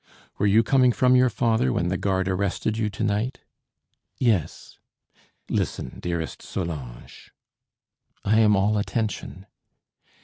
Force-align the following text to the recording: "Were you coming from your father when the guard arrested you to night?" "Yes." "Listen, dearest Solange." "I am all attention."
"Were 0.39 0.47
you 0.47 0.63
coming 0.63 0.91
from 0.93 1.15
your 1.15 1.29
father 1.29 1.71
when 1.71 1.89
the 1.89 1.95
guard 1.95 2.27
arrested 2.27 2.75
you 2.75 2.89
to 2.89 3.03
night?" 3.03 3.41
"Yes." 4.17 4.79
"Listen, 5.47 5.99
dearest 5.99 6.41
Solange." 6.41 7.31
"I 8.25 8.39
am 8.39 8.55
all 8.55 8.79
attention." 8.79 9.45